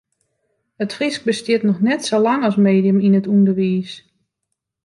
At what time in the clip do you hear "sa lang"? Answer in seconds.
2.07-2.41